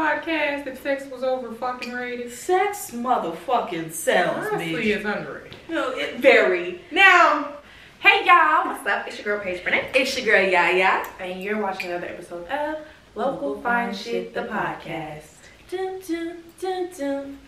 [0.00, 2.32] podcast if sex was over fucking rated?
[2.32, 4.96] Sex motherfucking sells, Honestly, bitch.
[4.96, 5.56] it's underrated.
[5.68, 6.80] No, it very.
[6.90, 7.52] Now,
[8.00, 9.06] hey y'all, What's up?
[9.06, 9.94] It's your girl Paige Burnett.
[9.94, 11.04] it's your girl Yaya.
[11.20, 12.78] And you're watching another episode of
[13.14, 15.24] Local Fine Shit, the podcast.
[15.70, 17.38] Dun, dun, dun, dun.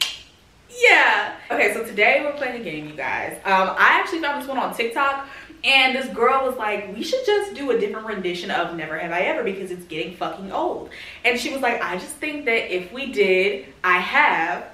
[0.69, 1.37] Yeah.
[1.51, 3.37] Okay, so today we're playing a game, you guys.
[3.45, 5.27] Um, I actually found this one on TikTok,
[5.65, 9.13] and this girl was like, "We should just do a different rendition of Never Have
[9.13, 10.91] I Ever because it's getting fucking old."
[11.25, 14.65] And she was like, "I just think that if we did I Have,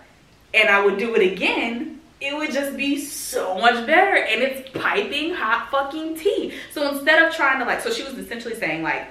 [0.55, 4.69] and I would do it again." It would just be so much better, and it's
[4.71, 6.53] piping hot fucking tea.
[6.73, 9.07] So instead of trying to like, so she was essentially saying like,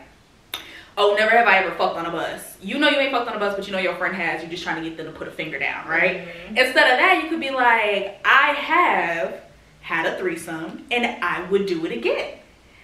[0.98, 2.58] oh, never have I ever fucked on a bus.
[2.62, 4.42] You know you ain't fucked on a bus, but you know your friend has.
[4.42, 6.28] You're just trying to get them to put a finger down, right?
[6.28, 6.58] Mm-hmm.
[6.58, 9.42] Instead of that, you could be like, I have
[9.88, 12.40] had a threesome and I would do it again.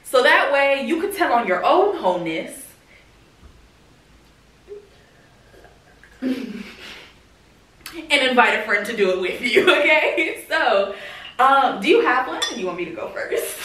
[0.06, 2.62] So that way you could tell on your own wholeness.
[6.22, 6.64] and
[8.30, 10.46] invite a friend to do it with you, okay?
[10.48, 10.96] So,
[11.40, 12.42] um, do you have one?
[12.54, 13.58] Do you want me to go first?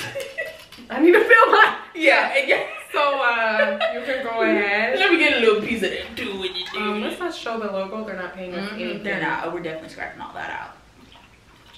[0.90, 1.78] I need to feel my.
[1.94, 2.64] yeah, yeah.
[2.92, 4.98] So uh, you can go ahead.
[4.98, 6.16] Let me get a little piece of that.
[6.16, 6.78] Do what you do.
[6.80, 8.04] Um, let's not show the logo.
[8.04, 9.02] They're not paying us Mhm, anything.
[9.04, 9.46] They're not.
[9.46, 10.76] Oh, we're definitely scratching all that out.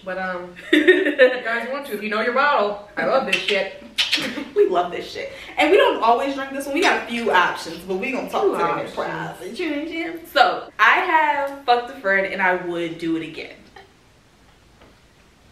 [0.04, 3.36] But um, if you guys want to, if you know your bottle, I love this
[3.36, 3.82] shit.
[4.56, 5.32] we love this shit.
[5.58, 6.74] And we don't always drink this one.
[6.74, 8.94] We got a few options, but we gonna talk Few to them in options.
[8.94, 9.58] private.
[9.58, 10.20] You know what I'm saying?
[10.32, 13.56] So I have fucked a friend and I would do it again.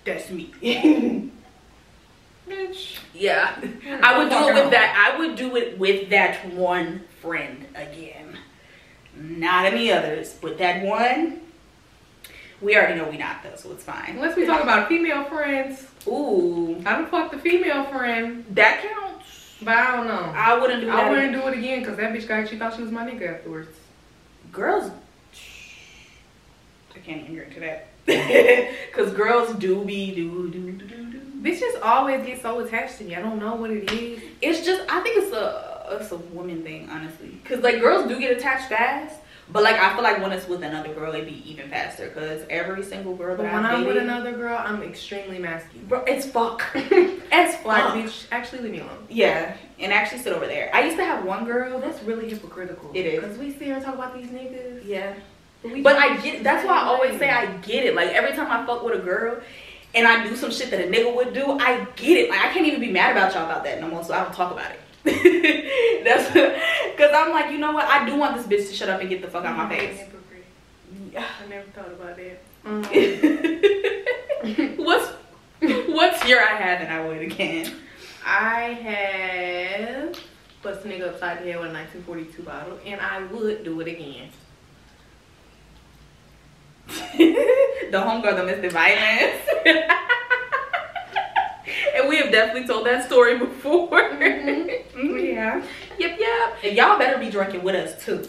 [0.05, 0.51] That's me.
[2.49, 2.99] Bitch.
[3.13, 3.55] yeah.
[4.03, 5.13] I would do it with that.
[5.15, 8.39] I would do it with that one friend again.
[9.15, 11.41] Not any others, but that one.
[12.61, 14.11] We already know we not though, so it's fine.
[14.17, 19.27] Unless we talk about female friends, Ooh, I don't fuck the female friend, that counts.
[19.63, 20.33] but I don't know.
[20.35, 20.91] I wouldn't do.
[20.91, 22.49] I wouldn't do it again because that bitch got.
[22.49, 23.69] She thought she was my nigga afterwards.
[24.53, 24.91] girls
[26.95, 27.87] I can't even drink to that.
[28.93, 31.21] Cause girls do be do do do do do.
[31.43, 33.15] Bitches always get so attached to me.
[33.15, 34.21] I don't know what it is.
[34.43, 37.39] It's just I think it's a it's a woman thing, honestly.
[37.45, 39.17] Cause like girls do get attached fast.
[39.51, 42.09] But like I feel like when it's with another girl it'd be even faster.
[42.11, 45.87] Cause every single girl But that when I've I'm with another girl, I'm extremely masculine.
[45.87, 46.65] bro, it's fuck.
[46.75, 47.95] it's Like, fuck.
[47.95, 49.07] bitch, actually leave me alone.
[49.09, 49.57] Yeah.
[49.79, 50.71] And actually sit over there.
[50.75, 52.91] I used to have one girl That's really hypocritical.
[52.95, 53.21] It is.
[53.23, 54.85] Because we sit here and talk about these niggas.
[54.85, 55.15] Yeah.
[55.65, 57.95] we But I get that's why I always say I get it.
[57.95, 59.41] Like every time I fuck with a girl
[59.95, 62.29] and I do some shit that a nigga would do, I get it.
[62.31, 64.35] Like I can't even be mad about y'all about that no more, so I don't
[64.35, 64.81] talk about it.
[66.05, 67.87] that's because I'm like, you know what?
[67.87, 70.01] I do want this bitch to shut up and get the fuck out my face.
[71.17, 72.43] I never thought about that.
[72.65, 72.83] Um,
[74.77, 75.09] what's
[75.61, 77.73] what's your I had that I would again?
[78.25, 80.21] I have
[80.63, 83.89] bust a nigga upside the head with a 1942 bottle, and I would do it
[83.89, 84.29] again.
[86.89, 88.73] the homegirl, that missed the Mr.
[88.73, 90.25] Violence.
[91.99, 93.89] And we have definitely told that story before.
[93.91, 94.85] Mhm.
[94.99, 95.63] Yeah.
[95.99, 96.57] Yep, yep.
[96.65, 98.29] And y'all better be drinking with us too.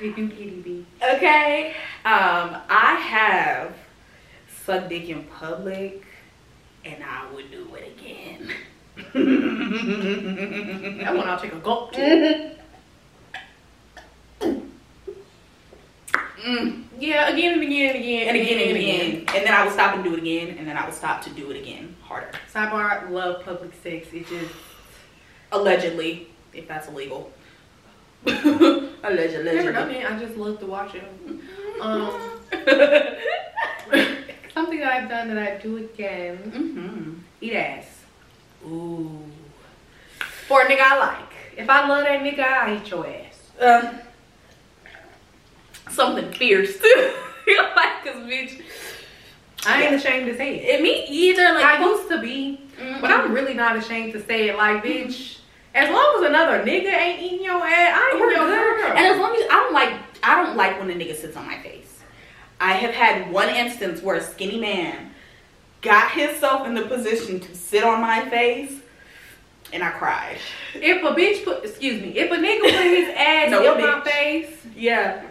[0.00, 0.86] We do kitty B.
[1.02, 1.70] Okay.
[2.04, 3.74] Um, I have
[4.64, 6.02] sucked dick in public
[6.84, 8.50] and I would do it again.
[11.04, 12.50] That one I'll take a gulp to.
[16.44, 16.84] Mm.
[17.20, 19.36] Yeah, again and again and again And again and again.
[19.36, 20.56] And then I would stop and do it again.
[20.58, 22.30] And then I would stop to do it again harder.
[22.52, 24.08] Sidebar, love public sex.
[24.12, 24.54] It just
[25.52, 27.32] Allegedly, if that's illegal.
[28.26, 29.54] Allegedly.
[29.56, 30.08] never done it.
[30.08, 31.04] I just love to watch it.
[31.80, 32.12] Um,
[34.54, 36.38] something that I've done that I do again.
[36.38, 37.14] mm-hmm.
[37.40, 38.02] Eat ass.
[38.64, 39.20] Ooh.
[40.46, 41.32] For a nigga I like.
[41.56, 43.50] If I love that nigga, I eat your ass.
[43.60, 44.00] Um,
[45.90, 47.12] something fierce too.
[47.76, 48.62] like, cause bitch,
[49.66, 50.74] I ain't ashamed to say it.
[50.76, 51.54] it me either.
[51.54, 53.00] Like, I used to be, Mhm.
[53.00, 54.56] but I'm really not ashamed to say it.
[54.56, 55.38] Like, bitch,
[55.74, 58.80] as long as another nigga ain't eating your ass, I ain't We're your good.
[58.82, 58.90] girl.
[58.96, 59.92] And as long as I don't like,
[60.22, 61.98] I don't like when a nigga sits on my face.
[62.60, 65.12] I have had one instance where a skinny man
[65.82, 68.72] got himself in the position to sit on my face,
[69.72, 70.36] and I cried.
[70.74, 74.00] if a bitch put, excuse me, if a nigga put his ass No, in my
[74.00, 74.04] bitch.
[74.04, 75.22] face, Yeah,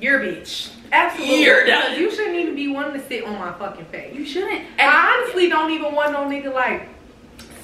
[0.00, 0.70] you're a bitch.
[0.90, 1.42] Absolutely.
[1.42, 1.98] You're done.
[1.98, 4.14] You shouldn't even be wanting to sit on my fucking face.
[4.16, 4.52] you shouldn't.
[4.78, 6.88] And I honestly don't even want no nigga like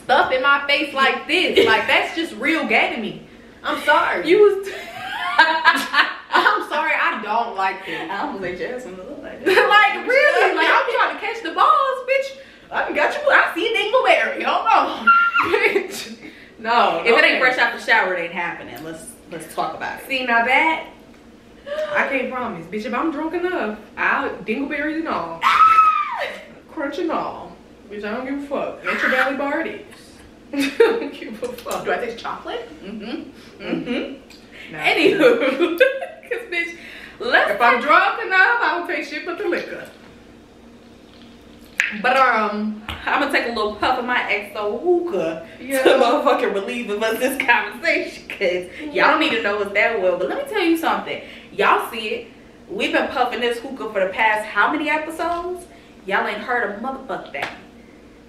[0.02, 1.64] stuff in my face like this.
[1.66, 3.26] Like that's just real gay to me.
[3.62, 4.28] I'm sorry.
[4.28, 4.68] you was.
[5.36, 6.92] I'm sorry.
[6.94, 8.10] I don't like this.
[8.10, 8.96] I almost like Jasmine.
[8.96, 12.38] Look like, like really, like I'm trying to catch the balls, bitch.
[12.70, 13.20] I got you.
[13.30, 14.42] I see a dingleberry.
[14.44, 15.08] Hold on,
[15.52, 16.18] bitch.
[16.58, 17.32] No, If it okay.
[17.34, 18.82] ain't fresh out the shower, it ain't happening.
[18.84, 20.06] Let's let's talk about it.
[20.08, 20.86] See now that
[21.66, 22.84] I can't promise, bitch.
[22.84, 25.40] If I'm drunk enough, I'll dingleberries and all,
[26.72, 27.56] crunch and all.
[27.90, 28.84] Bitch, I don't give a fuck.
[28.84, 29.86] Your belly bar it
[30.52, 30.74] is.
[30.78, 31.84] Don't give a fuck.
[31.84, 32.68] Do I taste chocolate?
[32.84, 33.62] Mm-hmm.
[33.62, 34.72] Mm-hmm.
[34.72, 34.78] No.
[34.78, 35.78] Anywho,
[36.30, 36.76] cause bitch,
[37.18, 39.88] let's If I'm drunk enough, I will take shit but the liquor.
[42.02, 44.18] But um, I'm gonna take a little puff of my
[44.54, 45.82] XO hookah Yeah.
[45.82, 50.00] to motherfucking relieve of us this conversation, cause y'all don't need to know us that
[50.00, 50.16] well.
[50.18, 51.20] But let me tell you something.
[51.56, 52.28] Y'all see it.
[52.68, 55.66] We've been puffing this hookah for the past how many episodes?
[56.06, 57.44] Y'all ain't heard a motherfucker thing.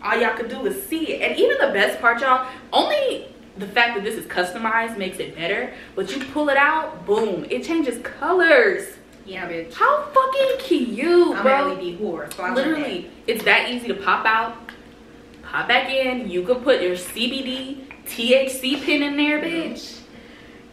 [0.02, 1.22] All y'all could do is see it.
[1.22, 5.36] And even the best part, y'all, only the fact that this is customized makes it
[5.36, 5.74] better.
[5.96, 8.98] But you pull it out, boom, it changes colors.
[9.26, 9.74] yeah, bitch.
[9.74, 11.72] How fucking cute, I'm bro.
[11.72, 14.56] an LED whore, so Literally, it's that easy to pop out,
[15.44, 16.30] pop back in.
[16.30, 20.02] You can put your CBD, THC pin in there, bitch.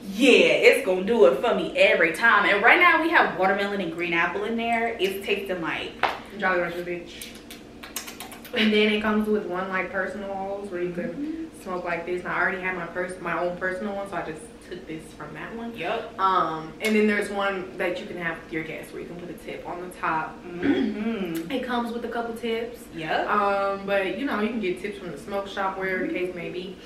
[0.02, 2.44] Yeah, it's gonna do it for me every time.
[2.48, 4.96] And right now we have watermelon and green apple in there.
[4.98, 5.92] It's tasting like.
[6.38, 7.28] Jolly Rancher, bitch.
[8.54, 12.20] And then it comes with one like personal oils where you can smoke like this.
[12.20, 15.02] And I already have my pers- my own personal one, so I just took this
[15.14, 15.74] from that one.
[15.76, 16.18] yup.
[16.18, 19.16] Um, and then there's one that you can have with your guests where you can
[19.16, 20.36] put a tip on the top.
[20.44, 21.50] Mm-hmm.
[21.50, 22.80] It comes with a couple tips.
[22.94, 23.28] Yup.
[23.28, 26.34] Um, but you know, you can get tips from the smoke shop, wherever the case
[26.34, 26.76] may be.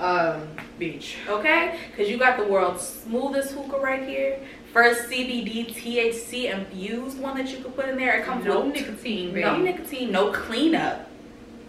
[0.00, 0.48] Um,
[0.78, 1.14] bitch.
[1.28, 4.40] Okay, because you got the world's smoothest hookah right here.
[4.72, 8.18] First CBD, THC infused one that you could put in there.
[8.18, 9.42] It comes No with nicotine, baby.
[9.42, 11.10] No nicotine, no cleanup,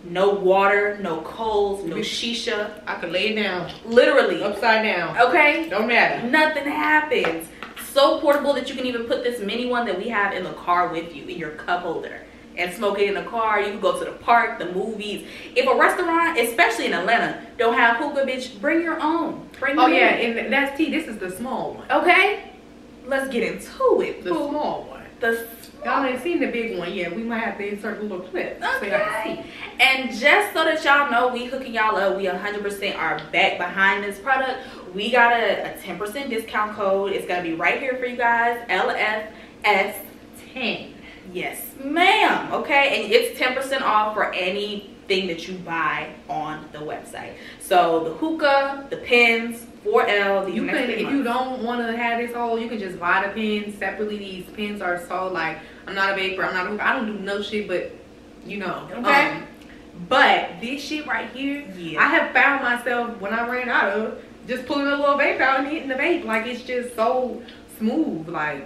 [0.05, 2.71] no water, no coals, no shisha.
[2.87, 4.41] I could lay it down Literally.
[4.43, 5.17] upside down.
[5.17, 5.67] Okay?
[5.69, 6.25] Don't matter.
[6.27, 7.49] Nothing happens.
[7.91, 10.53] So portable that you can even put this mini one that we have in the
[10.53, 12.20] car with you in your cup holder
[12.57, 13.59] and smoke it in the car.
[13.61, 15.27] You can go to the park, the movies.
[15.55, 19.47] If a restaurant, especially in Atlanta, don't have hookah, bitch, bring your own.
[19.59, 20.37] Bring Oh yeah, own.
[20.37, 20.89] and that's tea.
[20.91, 21.89] This is the small one.
[21.91, 22.51] Okay?
[23.05, 24.23] Let's get into it.
[24.23, 25.03] The small one.
[25.19, 25.47] The
[25.83, 27.15] Y'all ain't seen the big one yet.
[27.15, 29.23] We might have to insert a little clip so Okay.
[29.23, 29.83] see.
[29.83, 32.17] And just so that y'all know, we hooking y'all up.
[32.17, 34.59] We 100% are back behind this product.
[34.93, 37.13] We got a, a 10% discount code.
[37.13, 38.59] It's gonna be right here for you guys.
[38.69, 40.90] LFS10.
[41.33, 42.51] Yes, ma'am.
[42.53, 47.33] Okay, and it's 10% off for anything that you buy on the website.
[47.59, 50.45] So the hookah, the pins, 4L.
[50.45, 51.15] These You can, if months.
[51.17, 54.17] you don't want to have this whole, you can just buy the pins separately.
[54.17, 57.05] These pins are so like, I'm not a vapor, I'm not a hookah, I don't
[57.17, 57.91] do no shit, but
[58.45, 58.87] you know.
[58.91, 59.29] Okay.
[59.31, 59.47] Um,
[60.09, 62.01] but this shit right here, Yeah.
[62.01, 65.59] I have found myself when I ran out of just pulling a little vape out
[65.59, 66.25] and hitting the vape.
[66.25, 67.41] Like it's just so
[67.77, 68.27] smooth.
[68.27, 68.65] Like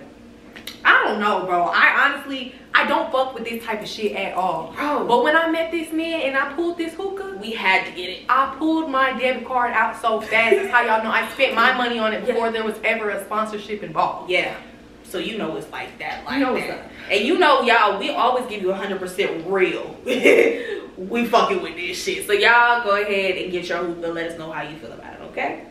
[0.86, 1.64] I don't know, bro.
[1.64, 4.74] I honestly I don't fuck with this type of shit at all.
[4.74, 5.08] Bro.
[5.08, 8.10] But when I met this man and I pulled this hookah, we had to get
[8.10, 8.26] it.
[8.28, 10.58] I pulled my debit card out so fast.
[10.58, 13.24] That's how y'all know I spent my money on it before there was ever a
[13.24, 14.30] sponsorship involved.
[14.30, 14.58] Yeah.
[15.06, 16.92] So you know it's like that, like You know that.
[17.10, 19.96] And you know, y'all, we always give you 100% real.
[20.98, 22.28] we fucking with this shit.
[22.28, 24.08] So y'all go ahead and get your hookah.
[24.08, 25.66] Let us know how you feel about it, okay?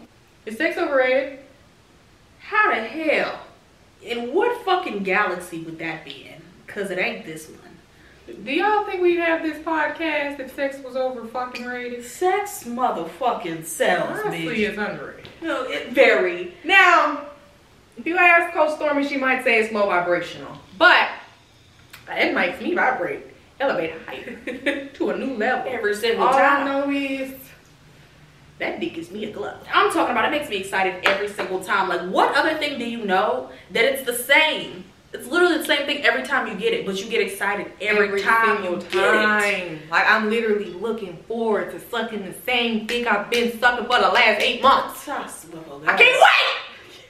[0.46, 1.40] Is sex overrated?
[2.38, 3.40] How the hell?
[4.04, 6.42] In what fucking galaxy would that be in?
[6.66, 7.58] Cause it ain't this one.
[8.44, 12.04] Do y'all think we'd have this podcast if sex was over fucking rated?
[12.04, 14.68] Sex motherfucking sells, Honestly, bitch.
[14.70, 15.28] it's underrated.
[15.42, 16.54] No, it very.
[16.64, 17.26] Now,
[17.98, 20.56] if you ask Coach Stormy, she might say it's low vibrational.
[20.78, 21.08] But
[22.10, 23.26] it makes me vibrate.
[23.60, 25.70] Elevate height to a new level.
[25.72, 26.66] Every single All I time.
[26.66, 27.32] know is
[28.58, 29.66] That dick gives me a glove.
[29.72, 31.88] I'm talking about it makes me excited every single time.
[31.88, 34.84] Like, what other thing do you know that it's the same?
[35.12, 38.20] It's literally the same thing every time you get it, but you get excited every,
[38.20, 39.18] time you single get it.
[39.22, 39.80] time.
[39.88, 44.08] Like I'm literally looking forward to sucking the same dick I've been sucking for the
[44.08, 45.08] last eight months.
[45.08, 45.22] I
[45.86, 46.24] I can't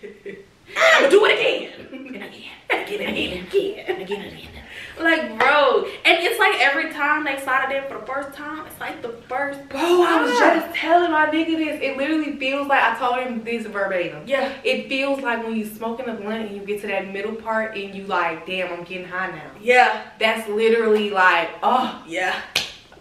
[0.02, 0.38] wait.
[0.76, 1.72] I'm gonna do it again.
[2.14, 2.50] And again.
[2.68, 3.00] And again.
[3.00, 3.38] And again.
[3.38, 3.84] And again.
[3.88, 4.20] And again.
[4.20, 4.53] And again.
[4.98, 5.84] Like, bro.
[6.04, 9.02] And it's like every time they slide it in for the first time, it's like
[9.02, 11.80] the first Bro, I was just telling my nigga this.
[11.82, 14.22] It literally feels like I told him this verbatim.
[14.26, 14.52] Yeah.
[14.62, 17.76] It feels like when you smoking a blunt and you get to that middle part
[17.76, 19.50] and you like, damn, I'm getting high now.
[19.60, 20.02] Yeah.
[20.20, 22.40] That's literally like, oh, Yeah.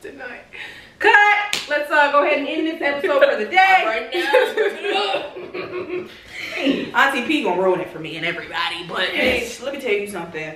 [0.02, 0.44] tonight.
[1.00, 1.66] Cut.
[1.70, 3.84] Let's uh, go ahead and end this episode for the day.
[3.86, 6.06] Right now.
[7.10, 10.08] Auntie P gonna ruin it for me and everybody, but bitch, let me tell you
[10.08, 10.56] something.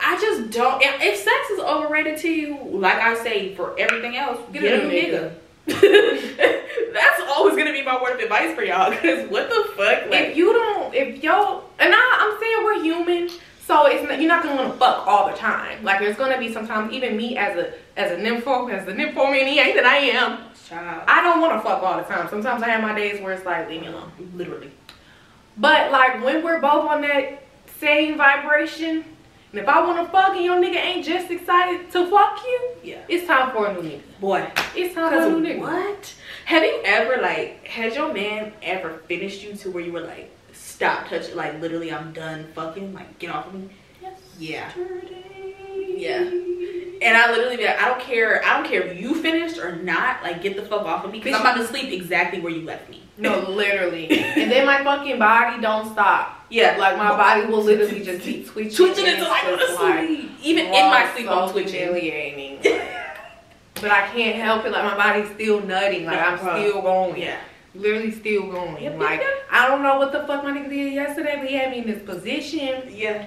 [0.00, 0.82] I just don't.
[0.82, 4.90] If sex is overrated to you, like I say for everything else, get, a new
[4.90, 5.32] nigga.
[6.92, 8.92] That's always gonna be my word of advice for y'all.
[8.92, 10.10] Cause what the fuck?
[10.10, 13.28] Like, if you don't, if y'all, and I, I'm saying we're human,
[13.66, 15.82] so it's not, you're not gonna want to fuck all the time.
[15.84, 19.74] Like there's gonna be sometimes, even me as a as a nympho, as the nymphomaniac
[19.74, 20.38] that I am,
[20.68, 22.28] child, I don't want to fuck all the time.
[22.28, 24.12] Sometimes I have my days where it's like, leave me alone.
[24.34, 24.70] literally.
[25.56, 27.42] But like when we're both on that
[27.80, 29.04] same vibration.
[29.56, 32.70] And if I want to fuck and your nigga ain't just excited to fuck you,
[32.82, 32.98] Yeah.
[33.08, 34.02] it's time for a new nigga.
[34.20, 34.46] Boy.
[34.74, 35.60] It's time for a new nigga.
[35.60, 36.14] what?
[36.44, 40.30] Have you ever like has your man ever finished you to where you were like,
[40.52, 43.70] stop touching like literally I'm done fucking, like get off of me?
[44.02, 44.20] Yes.
[44.38, 44.70] Yeah.
[45.96, 46.18] Yeah.
[46.18, 49.76] And I literally be like, I don't care, I don't care if you finished or
[49.76, 51.22] not, like get the fuck off of me.
[51.22, 52.95] Cause I'm about to sleep exactly where you left me.
[53.18, 54.08] No, literally.
[54.10, 56.44] and then my fucking body don't stop.
[56.50, 56.76] Yeah.
[56.78, 58.74] Like my body will literally just keep twitching.
[58.76, 60.30] twitching until I go to sleep.
[60.42, 61.80] Even in my sleep I'm twitching.
[61.88, 62.58] Humiliating.
[63.74, 64.72] but I can't help it.
[64.72, 66.04] Like my body's still nutting.
[66.04, 67.20] Like I'm still going.
[67.20, 67.38] Yeah.
[67.74, 68.82] Literally still going.
[68.82, 71.56] Yep, like yep, I don't know what the fuck my nigga did yesterday, but he
[71.56, 72.84] had me in this position.
[72.90, 73.26] Yeah.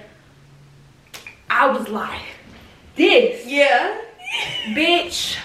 [1.48, 2.22] I was like,
[2.96, 4.00] this Yeah.
[4.68, 5.36] bitch.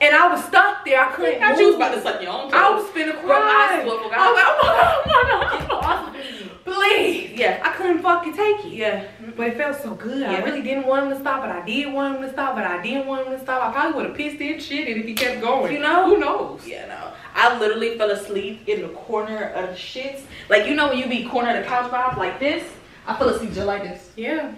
[0.00, 1.00] And I was stuck there.
[1.00, 1.42] I couldn't.
[1.42, 3.26] I you was about to suck your own I was finna cry.
[3.26, 4.10] Bro, I swear.
[4.14, 6.50] I was like, oh my god, oh my god, off of me.
[6.64, 7.38] please.
[7.38, 7.62] Yeah.
[7.64, 8.72] I couldn't fucking take it.
[8.72, 9.04] Yeah.
[9.36, 10.22] But it felt so good.
[10.22, 12.64] I really didn't want him to stop, but I did want him to stop, but
[12.64, 13.62] I didn't want him to stop.
[13.62, 15.72] I probably would have pissed and shit if he kept going.
[15.72, 16.06] You know?
[16.06, 16.66] Who knows?
[16.66, 17.12] Yeah, no.
[17.34, 20.22] I literally fell asleep in the corner of the shits.
[20.48, 22.64] Like you know when you be corner of the couch vibe like this?
[23.06, 24.10] I fell asleep just like this.
[24.16, 24.54] Yeah.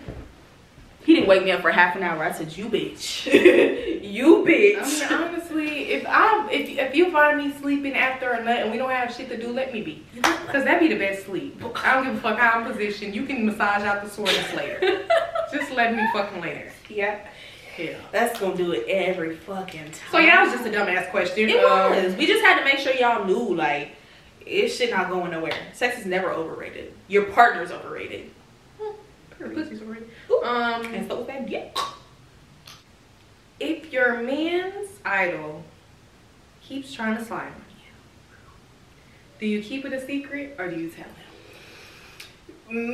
[1.09, 2.23] He didn't wake me up for half an hour.
[2.23, 3.25] I said, "You bitch,
[4.05, 8.45] you bitch." I mean, honestly, if I if if you find me sleeping after a
[8.45, 10.05] nut and we don't have shit to do, let me be.
[10.23, 11.63] Cause that'd be the best sleep.
[11.83, 13.15] I don't give a fuck how I'm positioned.
[13.15, 15.07] You can massage out the soreness later.
[15.51, 16.71] Just let me fucking later.
[16.91, 17.21] yeah,
[17.79, 17.95] Yeah.
[18.13, 19.95] that's gonna do it every fucking time.
[20.11, 21.49] So yeah, that was just a dumbass question.
[21.49, 22.17] It Um, was.
[22.17, 23.93] We just had to make sure y'all knew, like,
[24.45, 25.55] it shit not going nowhere.
[25.73, 26.93] Sex is never overrated.
[27.09, 28.31] Your partner's overrated.
[29.39, 30.07] Her pussy's already-
[30.45, 31.65] Um, And so yeah.
[33.61, 35.65] if your man's idol
[36.63, 37.85] keeps trying to slide on you,
[39.41, 41.15] do you keep it a secret or do you tell him?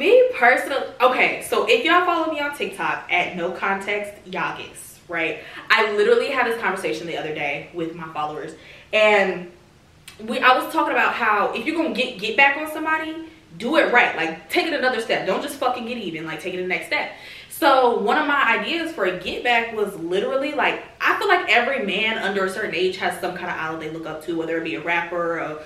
[0.01, 5.41] Me personally, okay, so if y'all follow me on TikTok at no context yagis, right?
[5.69, 8.53] I literally had this conversation the other day with my followers,
[8.93, 9.51] and
[10.21, 13.17] we I was talking about how if you're gonna get get back on somebody,
[13.59, 14.17] do it right.
[14.17, 15.27] Like take it another step.
[15.27, 16.27] Don't just fucking get even.
[16.27, 17.13] Like take it the next step.
[17.49, 21.49] So one of my ideas for a get back was literally like I feel like
[21.49, 24.37] every man under a certain age has some kind of idol they look up to,
[24.37, 25.65] whether it be a rapper, a,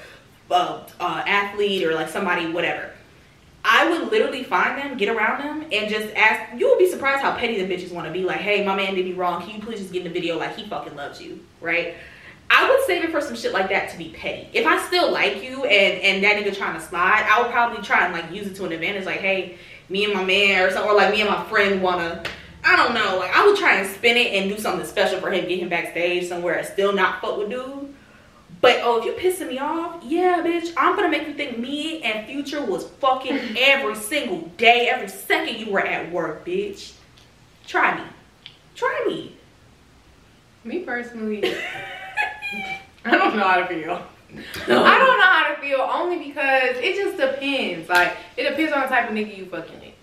[0.50, 2.90] a, a athlete, or like somebody, whatever.
[3.64, 6.58] I would literally find them, get around them, and just ask.
[6.58, 8.22] You would be surprised how petty the bitches want to be.
[8.22, 9.42] Like, hey, my man did me wrong.
[9.42, 11.94] Can you please just get in the video like he fucking loves you, right?
[12.50, 14.48] I would save it for some shit like that to be petty.
[14.52, 17.82] If I still like you and and that nigga trying to slide, I would probably
[17.82, 19.04] try and like use it to an advantage.
[19.04, 22.22] Like, hey, me and my man or something, or like me and my friend wanna.
[22.64, 23.18] I don't know.
[23.18, 25.68] Like, I would try and spin it and do something special for him, get him
[25.68, 27.94] backstage somewhere, and still not fuck with dude.
[28.60, 32.02] But oh, if you pissing me off, yeah, bitch, I'm gonna make you think me
[32.02, 36.94] and Future was fucking every single day, every second you were at work, bitch.
[37.66, 38.04] Try me.
[38.74, 39.36] Try me.
[40.64, 41.42] Me personally,
[43.04, 44.02] I don't know how to feel.
[44.68, 44.84] No.
[44.84, 47.88] I don't know how to feel only because it just depends.
[47.88, 49.94] Like it depends on the type of nigga you fucking with.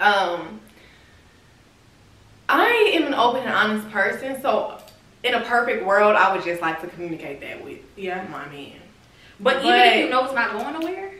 [0.00, 0.60] Um,
[2.48, 4.78] I am an open and honest person, so
[5.24, 8.26] in a perfect world, I would just like to communicate that with Yeah.
[8.30, 8.72] my man.
[9.40, 11.12] But, even if you know it's not going nowhere,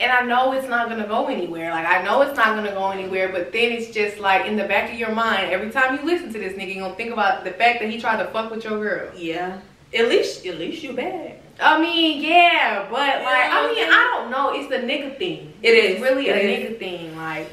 [0.00, 1.70] And I know it's not gonna go anywhere.
[1.70, 4.64] Like I know it's not gonna go anywhere, but then it's just like in the
[4.64, 7.44] back of your mind, every time you listen to this nigga, you gonna think about
[7.44, 9.10] the fact that he tried to fuck with your girl.
[9.16, 9.60] yeah.
[9.96, 11.38] At least at least you bad.
[11.60, 13.84] I mean, yeah, but like, Yeah, I mean.
[13.88, 14.52] I don't know.
[14.54, 15.52] It's the nigga thing.
[15.62, 16.70] It it's really It a is.
[16.72, 17.16] nigga thing.
[17.16, 17.48] Like,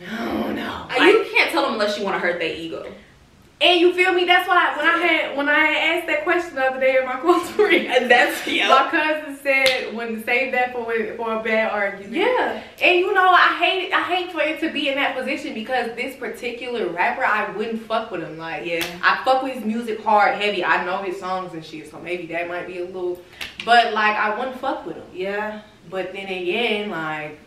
[0.00, 0.86] don't know.
[0.90, 2.86] Uh, you can't tell them unless you want to hurt their ego.
[3.60, 4.24] And you feel me?
[4.24, 7.04] That's why when I had when I had asked that question the other day in
[7.06, 7.18] my
[7.54, 10.84] friend, And that's my cousin said when save that for
[11.16, 12.12] for a bad argument.
[12.12, 12.62] Yeah.
[12.82, 13.92] And you know, I hate it.
[13.92, 17.82] I hate for it to be in that position because this particular rapper, I wouldn't
[17.82, 18.38] fuck with him.
[18.38, 18.84] Like, Yeah.
[19.02, 20.64] I fuck with his music hard, heavy.
[20.64, 23.20] I know his songs and shit, so maybe that might be a little.
[23.64, 25.06] But like, I wouldn't fuck with him.
[25.14, 25.62] Yeah.
[25.88, 27.38] But then again, like,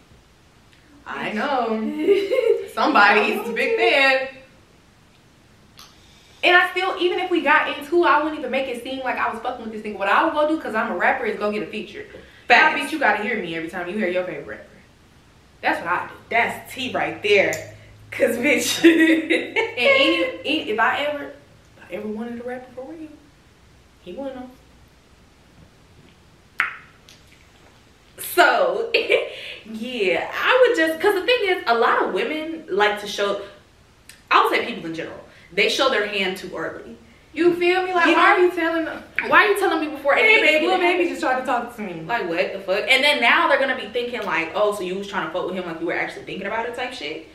[1.06, 1.68] I know
[2.74, 4.28] somebody's a big fan.
[6.44, 9.18] And I still, even if we got into, I wouldn't even make it seem like
[9.18, 9.98] I was fucking with this thing.
[9.98, 12.06] What I would go do, cause I'm a rapper, is go get a feature.
[12.48, 12.80] Facts.
[12.80, 14.64] bitch, you gotta hear me every time you hear your favorite rapper.
[15.62, 16.14] That's what I do.
[16.30, 17.76] That's T right there.
[18.12, 18.84] Cause bitch.
[18.84, 23.10] And any, any if I ever, if I ever wanted a rapper for real,
[24.02, 24.50] he wouldn't know.
[28.20, 28.92] So,
[29.66, 33.42] yeah, I would just because the thing is, a lot of women like to show.
[34.30, 35.20] I would say people in general,
[35.54, 36.98] they show their hand too early.
[37.34, 37.94] You feel me?
[37.94, 39.04] Like, You why know- are you telling them?
[39.28, 40.16] Why are you telling me before?
[40.16, 42.02] Hey, baby, little baby just tried to talk to me.
[42.06, 42.86] Like what the fuck?
[42.90, 45.46] And then now they're gonna be thinking like, oh, so you was trying to fuck
[45.46, 47.28] with him like you were actually thinking about it type shit.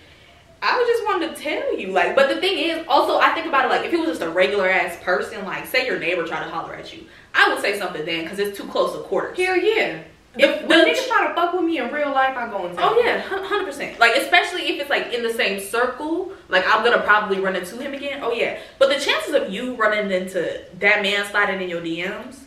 [0.65, 3.47] I was just wanted to tell you, like, but the thing is, also I think
[3.47, 6.25] about it like if it was just a regular ass person, like say your neighbor
[6.27, 7.05] tried to holler at you,
[7.35, 9.37] I would say something then because it's too close to quarters.
[9.39, 10.03] Hell yeah.
[10.37, 13.03] If the- niggas try to fuck with me in real life, I go tell Oh
[13.05, 13.99] yeah, hundred percent.
[13.99, 17.77] Like especially if it's like in the same circle, like I'm gonna probably run into
[17.77, 18.21] him again.
[18.23, 22.41] Oh yeah, but the chances of you running into that man sliding in your DMs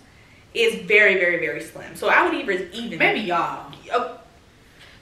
[0.53, 1.95] is very, very, very slim.
[1.95, 3.71] So I would even even Maybe y'all.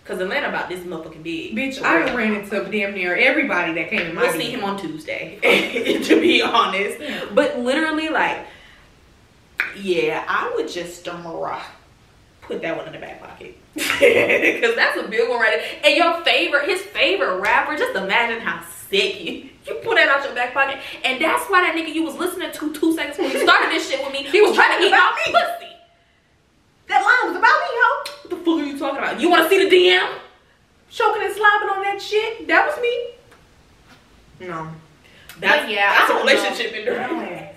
[0.06, 1.56] Cause Atlanta about this motherfucking big.
[1.56, 2.18] Bitch, I real.
[2.18, 5.40] ran into damn near everybody that came in my We'll see him on Tuesday,
[6.04, 6.98] to be honest.
[7.34, 8.46] But literally, like,
[9.78, 11.24] yeah, I would just um,
[12.44, 13.58] put that one in the back pocket.
[13.76, 15.80] Because that's a big one right there.
[15.86, 19.50] And your favorite, his favorite rapper, just imagine how sick you.
[19.66, 22.52] You put that out your back pocket, and that's why that nigga you was listening
[22.52, 24.90] to two seconds when you started this shit with me, he was trying to eat
[24.90, 25.32] about me.
[25.32, 25.72] pussy.
[26.90, 28.12] That line was about me, yo.
[28.22, 29.20] What the fuck are you talking about?
[29.22, 30.18] You want to see the DM?
[30.90, 32.46] Choking and slobbing on that shit.
[32.48, 34.48] That was me.
[34.48, 34.68] No.
[35.40, 36.32] That's, But yeah, that's a don't know.
[36.32, 37.53] relationship in there.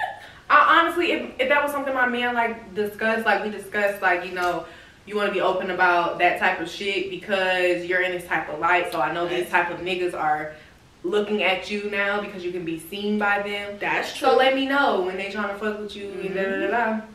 [0.49, 4.25] I, honestly, if, if that was something my man like discussed, like we discussed, like
[4.27, 4.67] you know,
[5.07, 8.49] you want to be open about that type of shit because you're in this type
[8.49, 8.93] of light.
[8.93, 10.55] So I know these type of niggas are
[11.03, 13.77] looking at you now because you can be seen by them.
[13.81, 14.29] That's true.
[14.29, 16.67] So let me know when they trying to fuck with you and da da da
[16.67, 16.77] da.
[16.77, 17.13] Mm-hmm.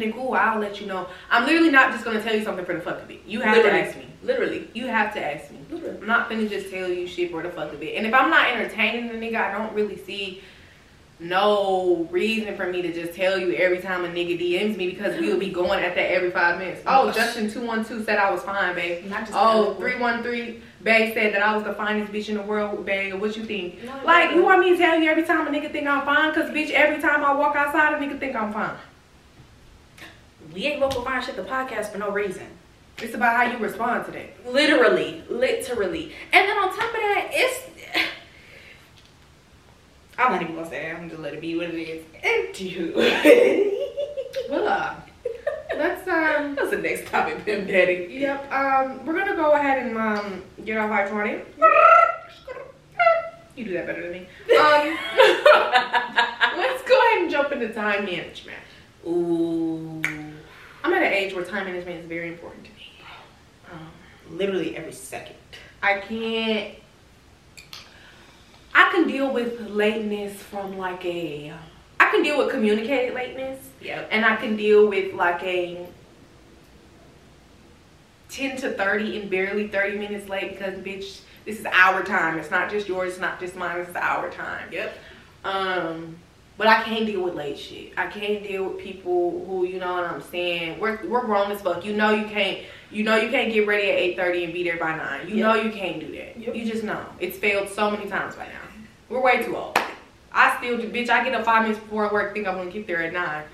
[0.00, 1.08] Then cool, I'll let you know.
[1.30, 3.20] I'm literally not just gonna tell you something for the fuck of it.
[3.26, 3.82] You have Literally.
[3.82, 4.06] to ask me.
[4.22, 4.68] Literally.
[4.72, 5.58] You have to ask me.
[5.70, 5.98] Literally.
[5.98, 7.96] I'm not finna just tell you shit for the fuck of it.
[7.96, 10.42] And if I'm not entertaining the nigga, I don't really see
[11.20, 15.18] no reason for me to just tell you every time a nigga DMs me because
[15.20, 16.82] we'll be going at that every five minutes.
[16.86, 19.04] Oh, Justin two one two said I was fine, babe.
[19.06, 22.86] Not just Oh, 313 Babe said that I was the finest bitch in the world,
[22.86, 23.12] babe.
[23.20, 23.84] What you think?
[23.84, 24.36] No, Like, no.
[24.36, 26.32] you want me to tell you every time a nigga think I'm fine?
[26.32, 28.74] Cause bitch, every time I walk outside, a nigga think I'm fine.
[30.54, 32.46] We ain't local fine shit the podcast for no reason.
[33.02, 34.50] It's about how you respond to that.
[34.52, 36.12] Literally, literally.
[36.32, 37.69] And then on top of that, it's
[40.20, 40.94] I'm not even gonna say it.
[40.96, 42.04] I'm just let it be what it is.
[42.22, 42.92] And you.
[44.48, 44.94] Well, uh,
[45.76, 46.56] let's um.
[46.56, 48.08] What's the next topic, Pimp Daddy?
[48.10, 48.52] Yep.
[48.52, 51.40] Um, we're gonna go ahead and um get off our twenty.
[53.56, 54.18] You do that better than me.
[54.20, 54.26] Um,
[56.56, 58.58] let's go ahead and jump into time management.
[59.06, 60.02] Ooh.
[60.82, 62.86] I'm at an age where time management is very important to me.
[63.72, 63.90] Um,
[64.36, 65.36] Literally every second.
[65.82, 66.74] I can't.
[68.74, 71.52] I can deal with lateness from like a.
[71.98, 74.08] I can deal with communicated lateness, Yep.
[74.10, 75.86] and I can deal with like a.
[78.30, 82.48] 10 to 30 and barely 30 minutes late because bitch this is our time it's
[82.50, 84.96] not just yours it's not just mine it's our time Yep.
[85.42, 86.16] um
[86.60, 87.94] but I can't deal with late shit.
[87.96, 90.78] I can't deal with people who, you know what I'm saying.
[90.78, 91.86] We're we're grown as fuck.
[91.86, 92.58] You know you can't.
[92.90, 95.26] You know you can't get ready at eight thirty and be there by nine.
[95.26, 95.46] You Yep.
[95.46, 96.36] know you can't do that.
[96.38, 96.54] Yep.
[96.54, 98.60] You just know it's failed so many times by now.
[99.08, 99.78] We're way too old.
[100.32, 101.08] I still, do- bitch.
[101.08, 102.34] I get up five minutes before work.
[102.34, 103.44] Think I'm gonna get there at nine.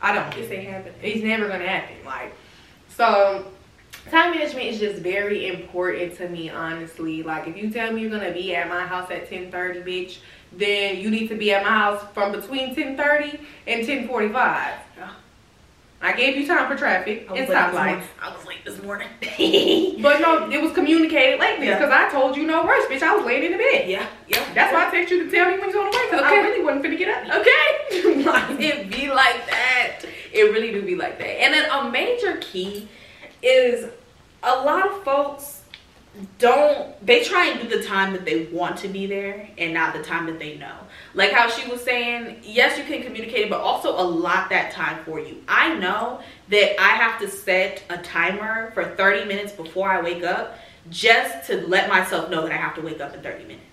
[0.00, 0.34] I don't.
[0.34, 0.94] This ain't happening.
[1.02, 1.96] It's never gonna happen.
[2.06, 2.32] Like,
[2.88, 3.46] so
[4.10, 7.22] time management is just very important to me, honestly.
[7.22, 10.18] Like, if you tell me you're gonna be at my house at 10:30, bitch,
[10.56, 14.32] then you need to be at my house from between 10:30 and 10:45.
[14.98, 15.10] Yeah.
[16.04, 18.02] I gave you time for traffic and stoplights.
[18.20, 19.08] I was late this morning.
[20.02, 21.78] But no, it was communicated lately Yeah.
[21.78, 23.02] because I told you no rush, bitch.
[23.02, 23.88] I was laying in the bed.
[23.88, 24.44] yeah, yeah.
[24.54, 26.34] That's why I text you to tell me when you're on the way because I
[26.40, 27.22] really wasn't finna get up.
[27.40, 28.24] Okay.
[28.24, 30.00] Like, it be like that.
[30.32, 31.26] It really do be like that.
[31.42, 32.88] And then a major key
[33.42, 33.86] is
[34.42, 35.61] a lot of folks
[36.38, 39.94] don't they try and do the time that they want to be there and not
[39.94, 40.76] the time that they know.
[41.14, 45.18] Like how she was saying, yes, you can communicate but also allot that time for
[45.20, 45.42] you.
[45.48, 50.22] I know that I have to set a timer for 30 minutes before I wake
[50.22, 50.58] up
[50.90, 53.72] just to let myself know that I have to wake up in 30 minutes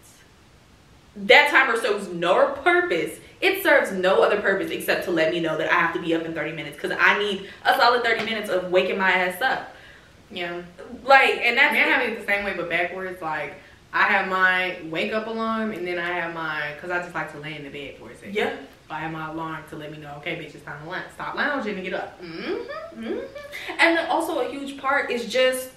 [1.15, 3.19] that timer serves no purpose.
[3.41, 6.13] It serves no other purpose except to let me know that I have to be
[6.13, 9.41] up in 30 minutes because I need a solid 30 minutes of waking my ass
[9.41, 9.73] up.
[10.31, 10.61] Yeah.
[11.03, 13.21] Like, and that's mean, I have it the same way, but backwards.
[13.21, 13.55] Like,
[13.93, 17.31] I have my wake up alarm, and then I have my, because I just like
[17.33, 18.33] to lay in the bed for a second.
[18.33, 18.55] yeah.
[18.91, 21.05] I have my alarm to let me know, okay, bitch, it's time to lounge.
[21.13, 22.19] Stop lounging and get up.
[22.23, 23.19] Mm-hmm, hmm
[23.77, 25.69] And then also a huge part is just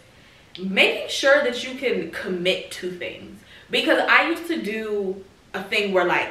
[0.58, 3.38] making sure that you can commit to things.
[3.70, 6.30] Because I used to do a thing where like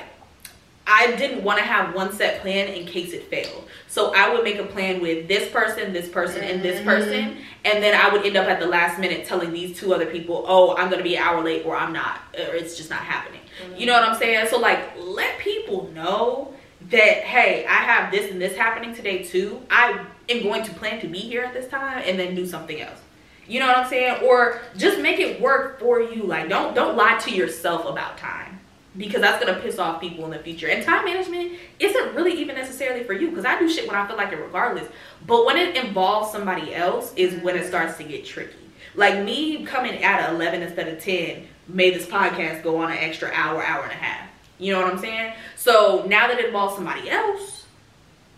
[0.88, 3.68] I didn't want to have one set plan in case it failed.
[3.88, 7.32] So I would make a plan with this person, this person, and this person.
[7.32, 7.42] Mm-hmm.
[7.66, 10.44] And then I would end up at the last minute telling these two other people,
[10.48, 13.00] oh, I'm going to be an hour late or I'm not, or it's just not
[13.00, 13.42] happening.
[13.64, 13.80] Mm-hmm.
[13.80, 14.48] You know what I'm saying?
[14.50, 16.54] So like let people know
[16.90, 19.62] that hey, I have this and this happening today too.
[19.70, 22.82] I am going to plan to be here at this time and then do something
[22.82, 23.00] else.
[23.48, 24.24] You know what I'm saying?
[24.24, 26.24] Or just make it work for you.
[26.24, 28.61] Like don't don't lie to yourself about time
[28.98, 30.68] because that's gonna piss off people in the future.
[30.68, 34.06] And time management isn't really even necessarily for you because I do shit when I
[34.08, 34.88] feel like it regardless.
[35.26, 38.56] But when it involves somebody else is when it starts to get tricky.
[38.96, 43.32] Like me coming at 11 instead of 10 made this podcast go on an extra
[43.34, 44.30] hour, hour and a half.
[44.60, 45.34] You know what I'm saying?
[45.56, 47.66] So now that it involves somebody else,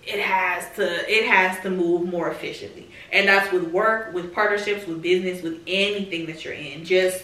[0.06, 2.90] it has to it has to move more efficiently.
[3.12, 6.86] And that's with work, with partnerships, with business, with anything that you're in.
[6.86, 7.24] Just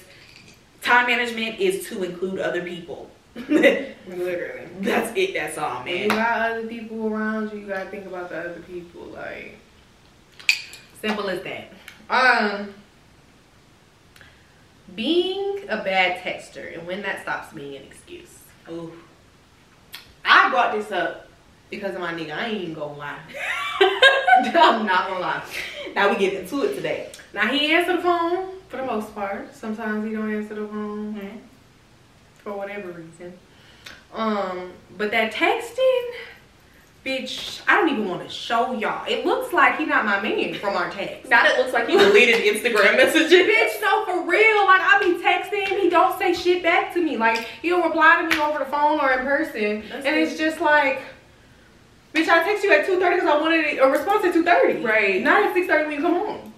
[0.82, 3.10] time management is to include other people.
[3.48, 4.68] Literally.
[4.82, 6.18] That's it, that's all, When you man.
[6.18, 9.02] got other people around you, you gotta think about the other people.
[9.04, 9.58] Like
[11.02, 11.72] simple as that.
[12.10, 12.74] Um
[14.96, 18.40] being a bad texter and when that stops being an excuse.
[18.70, 18.92] Ooh.
[20.26, 21.28] I brought this up
[21.70, 22.32] because of my nigga.
[22.36, 23.20] I ain't even gonna lie.
[23.82, 25.44] I'm not gonna lie.
[25.96, 27.10] Now we get into it today.
[27.34, 29.54] Now he answer the phone for the most part.
[29.56, 31.38] Sometimes he don't answer the phone Mm-hmm.
[32.50, 33.38] For whatever reason.
[34.14, 36.04] Um, but that texting,
[37.06, 39.06] bitch, I don't even want to show y'all.
[39.08, 41.30] It looks like he not my man from our text.
[41.30, 43.32] Now it looks like he deleted Instagram messages.
[43.32, 44.66] Bitch, no, for real.
[44.66, 47.18] Like I be texting he don't say shit back to me.
[47.18, 50.60] Like he'll reply to me over the phone or in person, That's and it's just
[50.60, 51.02] like,
[52.16, 54.82] bitch, I text you at two thirty because I wanted a response at two thirty.
[54.82, 55.22] Right.
[55.22, 56.49] Not at six thirty when you come home.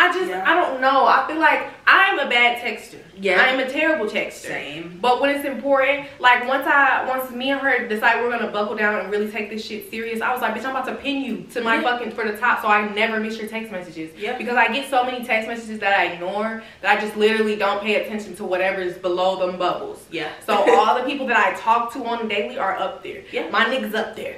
[0.00, 0.44] I just, Yeah.
[0.46, 1.06] I don't know.
[1.06, 3.00] I feel like I'm a bad texter.
[3.20, 3.40] Yeah.
[3.42, 4.46] I am a terrible texter.
[4.46, 4.98] Same.
[5.02, 8.76] But when it's important, like once I, once me and her decide we're gonna buckle
[8.76, 11.22] down and really take this shit serious, I was like, bitch, I'm about to pin
[11.22, 11.82] you to my Yeah.
[11.82, 14.10] fucking for the top, so I never miss your text messages.
[14.16, 14.38] Yeah.
[14.38, 17.82] Because I get so many text messages that I ignore that I just literally don't
[17.82, 20.04] pay attention to whatever is below them bubbles.
[20.12, 20.28] Yeah.
[20.46, 23.24] So all the people that I talk to on daily are up there.
[23.32, 23.50] Yeah.
[23.50, 24.36] My nigga's up there.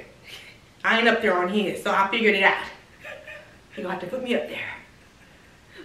[0.83, 2.57] I ain't up there on his, so I figured it out.
[3.77, 4.59] You gonna have to put me up there.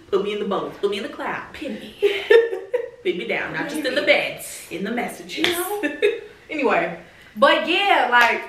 [0.07, 0.73] Put me in the bubbles.
[0.79, 1.51] Put me in the cloud.
[1.53, 1.95] Pin me.
[3.03, 3.53] Put me down.
[3.53, 4.67] Not just in the beds.
[4.71, 5.47] In the messages.
[5.47, 5.81] You know?
[6.49, 6.97] Anyway,
[7.35, 8.41] but yeah, like,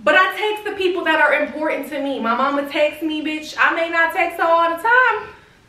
[0.00, 2.18] but I text the people that are important to me.
[2.18, 3.54] My mama texts me, bitch.
[3.56, 5.28] I may not text her all the time,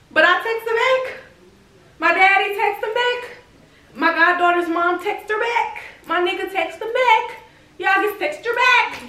[0.09, 1.19] but I text her back.
[1.99, 3.37] My daddy texts her back.
[3.93, 5.83] My goddaughter's mom texts her back.
[6.07, 7.37] My nigga texts her back.
[7.77, 9.03] Y'all just text her back.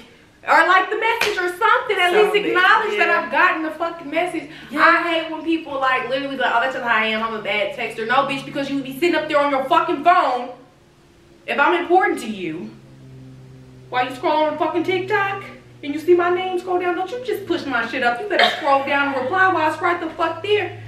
[0.47, 1.97] Or like the message or something.
[1.99, 3.09] At least Something, acknowledge that.
[3.11, 4.51] I've gotten the fucking message.
[4.71, 4.81] Yeah.
[4.81, 7.23] I hate when people like literally be like, oh, that's just how I am.
[7.23, 8.07] I'm a bad texter.
[8.07, 10.51] No, bitch, because you would be sitting up there on your fucking phone.
[11.47, 12.71] If I'm important to you,
[13.89, 15.45] while you scroll on fucking TikTok
[15.83, 18.21] and you see my name scroll down, don't you just push my shit up.
[18.21, 20.83] You better scroll down and reply while it's right the fuck there.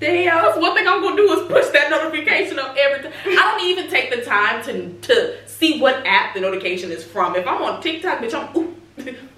[0.00, 3.12] The That's one thing I'm gonna do is push that notification up every time.
[3.26, 7.34] I don't even take the time to to see what app the notification is from.
[7.34, 8.76] If I'm on TikTok, bitch, I'm ooh,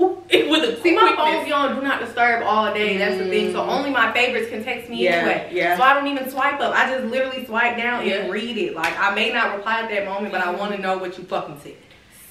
[0.00, 2.96] ooh, with a See, my phone's be on do not disturb all day.
[2.96, 3.52] That's the thing.
[3.52, 3.68] So Mm.
[3.68, 5.50] only my favorites can text me Yeah, anyway.
[5.52, 5.76] yeah.
[5.76, 6.74] So I don't even swipe up.
[6.74, 8.16] I just literally swipe down Yeah.
[8.16, 8.74] and read it.
[8.74, 11.24] Like I may not reply at that moment, but I want to know what you
[11.24, 11.74] fucking said.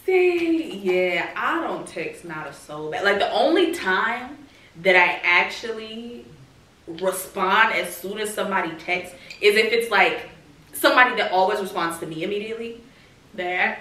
[0.05, 3.03] See, yeah, I don't text not a soul back.
[3.03, 4.37] Like the only time
[4.81, 6.25] that I actually
[6.87, 10.29] respond as soon as somebody texts is if it's like
[10.73, 12.81] somebody that always responds to me immediately.
[13.35, 13.79] That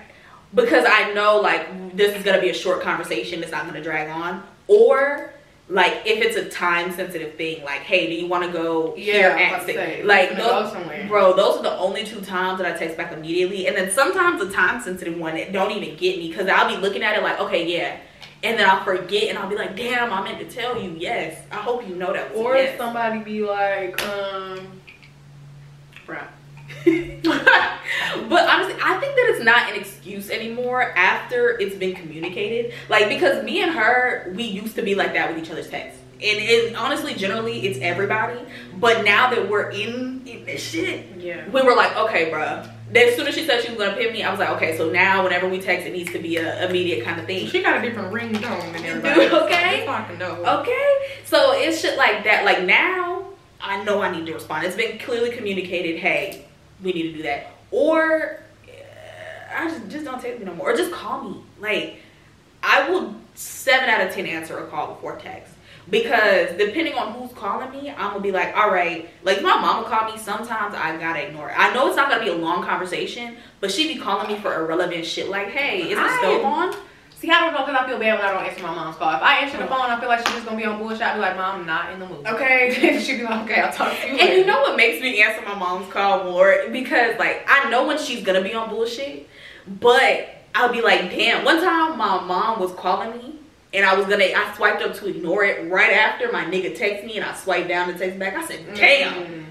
[0.54, 4.08] because I know like this is gonna be a short conversation, it's not gonna drag
[4.08, 4.42] on.
[4.66, 5.32] Or
[5.70, 9.28] like if it's a time sensitive thing, like hey, do you want to go here
[9.28, 10.06] Yeah, I'm at six?
[10.06, 10.72] like those,
[11.08, 14.40] bro, those are the only two times that I text back immediately, and then sometimes
[14.40, 17.22] the time sensitive one it don't even get me because I'll be looking at it
[17.22, 17.98] like okay yeah,
[18.42, 21.38] and then I'll forget and I'll be like damn I meant to tell you yes
[21.52, 22.78] I hope you know that was Or if yes.
[22.78, 24.80] somebody be like, um,
[26.06, 26.26] Bruh.
[28.28, 32.74] But honestly, I think that it's not an excuse anymore after it's been communicated.
[32.88, 36.02] Like because me and her, we used to be like that with each other's texts.
[36.20, 38.40] And it, honestly, generally, it's everybody.
[38.76, 41.48] But now that we're in, in this shit, yeah.
[41.48, 42.68] we were like, okay, bruh.
[42.94, 44.90] As soon as she said she was gonna pin me, I was like, okay, so
[44.90, 47.46] now whenever we text, it needs to be a immediate kind of thing.
[47.46, 49.28] She got a different ringtone than everybody.
[49.28, 49.76] do, okay?
[49.76, 50.60] Just so I can know.
[50.60, 52.44] Okay, so it's shit like that.
[52.44, 53.26] Like now,
[53.60, 54.64] I know I need to respond.
[54.64, 55.98] It's been clearly communicated.
[55.98, 56.46] Hey,
[56.82, 57.57] we need to do that.
[57.70, 60.72] Or uh, I just just don't text me no more.
[60.72, 61.36] Or just call me.
[61.60, 62.00] Like
[62.62, 65.54] I will seven out of ten answer a call before text.
[65.90, 69.08] Because depending on who's calling me, I'm gonna be like, all right.
[69.22, 71.54] Like my mama called me, sometimes I gotta ignore it.
[71.56, 74.54] I know it's not gonna be a long conversation, but she be calling me for
[74.54, 75.30] irrelevant shit.
[75.30, 76.74] Like, hey, is the stove on?
[77.20, 79.12] See, I don't know because I feel bad when I don't answer my mom's call.
[79.12, 81.02] If I answer the phone, I feel like she's just gonna be on bullshit.
[81.02, 82.24] I'll be like, Mom, I'm not in the mood.
[82.24, 83.00] Okay.
[83.04, 84.12] She'll be like, Okay, I'll talk to you.
[84.12, 84.36] And later.
[84.36, 86.66] you know what makes me answer my mom's call more?
[86.70, 89.28] Because like I know when she's gonna be on bullshit,
[89.80, 91.44] but I'll be like, damn.
[91.44, 93.34] One time my mom was calling me
[93.74, 97.04] and I was gonna, I swiped up to ignore it right after my nigga text
[97.04, 98.34] me and I swiped down to text back.
[98.34, 99.24] I said, damn.
[99.24, 99.44] Mm.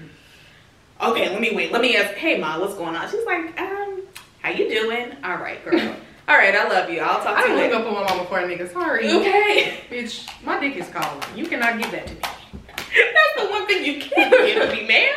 [1.02, 1.70] Okay, let me wait.
[1.70, 3.10] Let me ask, hey ma, what's going on?
[3.10, 4.02] She's like, um,
[4.40, 5.16] how you doing?
[5.22, 5.96] All right, girl.
[6.28, 7.00] All right, I love you.
[7.00, 7.76] I'll talk I to you don't hang later.
[7.76, 8.70] up on my mama for a nigga.
[8.72, 9.10] Sorry.
[9.10, 9.80] Okay.
[9.90, 11.22] Bitch, my dick is calling.
[11.34, 12.20] You cannot give that to me.
[12.22, 15.08] That's the one thing you can't give to me, man.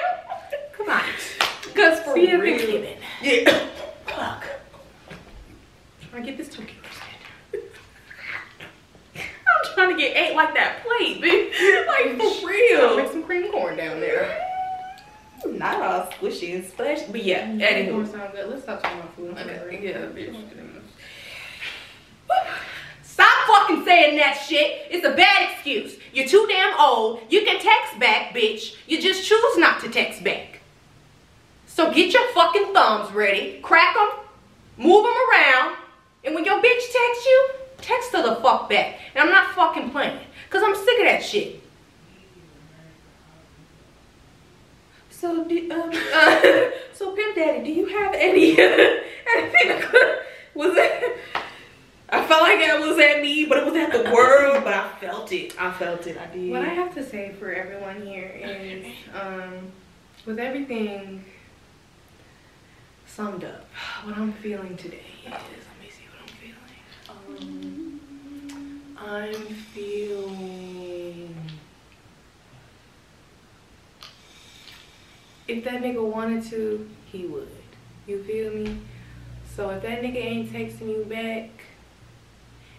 [0.77, 1.01] Come on.
[1.75, 2.41] Cause for See real.
[2.57, 2.97] Thanksgiving.
[3.21, 3.67] Yeah.
[4.05, 4.45] Fuck.
[6.13, 7.71] I get this turkey roasted.
[9.15, 11.87] I'm trying to get ate like that plate, bitch.
[11.87, 12.97] Like for I'll real.
[12.97, 14.47] make some cream corn down there.
[15.45, 17.47] Not all squishy and splashy, but yeah.
[17.47, 17.91] Mm-hmm.
[17.91, 18.11] Corn Anywho.
[18.11, 18.49] sound good.
[18.49, 19.37] Let's stop talking about food.
[19.37, 20.35] Okay, yeah, bitch.
[23.03, 24.87] Stop fucking saying that shit.
[24.89, 25.97] It's a bad excuse.
[26.13, 27.21] You're too damn old.
[27.29, 28.75] You can text back, bitch.
[28.87, 30.61] You just choose not to text back.
[31.67, 34.09] So get your fucking thumbs ready, crack them,
[34.77, 35.77] move them around,
[36.23, 38.99] and when your bitch texts you, text her the fuck back.
[39.15, 41.61] And I'm not fucking playing, cause I'm sick of that shit.
[45.09, 46.41] So, do, um, uh,
[46.93, 49.81] so Pimp Daddy, do you have any, anything,
[50.53, 51.17] was it,
[52.13, 54.89] I felt like it was at me, but it was at the world, but I
[54.99, 55.59] felt it.
[55.59, 56.17] I felt it.
[56.17, 56.51] I did.
[56.51, 59.71] What I have to say for everyone here is, um,
[60.25, 61.23] with everything
[63.05, 63.65] summed up,
[64.03, 65.41] what I'm feeling today is, let
[65.81, 67.99] me see what I'm feeling.
[68.59, 69.33] Um, I'm
[69.73, 71.35] feeling.
[75.47, 77.47] If that nigga wanted to, he would.
[78.05, 78.79] You feel me?
[79.55, 81.49] So if that nigga ain't texting you back,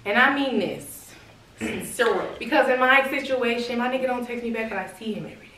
[0.04, 1.12] and I mean this,
[1.58, 2.28] Sincerely.
[2.38, 5.46] because in my situation, my nigga don't text me back, but I see him every
[5.46, 5.52] day.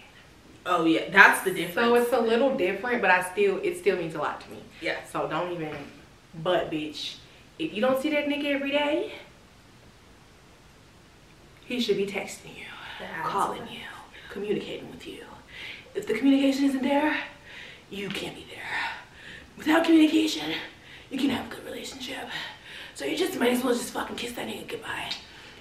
[0.66, 1.74] Oh yeah, that's the difference.
[1.88, 4.58] So it's a little different, but I still it still means a lot to me.
[4.80, 4.96] yeah.
[5.10, 5.74] So don't even
[6.42, 7.16] but bitch.
[7.58, 9.12] If you don't see that nigga every day,
[11.66, 12.66] he should be texting you,
[12.98, 13.80] That's calling you,
[14.30, 15.22] communicating with you.
[15.94, 17.16] If the communication isn't there,
[17.90, 18.90] you can't be there.
[19.56, 20.52] Without communication,
[21.10, 22.28] you can have a good relationship.
[22.94, 25.10] So you just might as well just fucking kiss that nigga goodbye.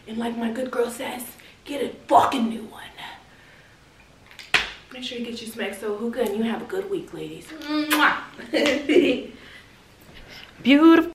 [0.08, 1.24] And like my good girl says,
[1.66, 2.84] get a fucking new one.
[4.94, 7.48] Make sure you get your smack so hookah and you have a good week, ladies.
[7.48, 8.18] Mwah.
[10.62, 11.12] Beautiful.